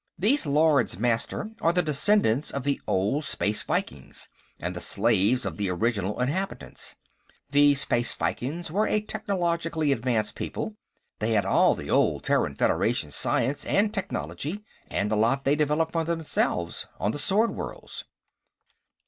[0.17, 5.57] "These Lords Master are the descendants of the old Space Vikings, and the slaves of
[5.57, 6.95] the original inhabitants.
[7.51, 10.73] The Space Vikings were a technologically advanced people;
[11.19, 15.91] they had all the old Terran Federation science and technology, and a lot they developed
[15.91, 18.05] for themselves on the Sword Worlds."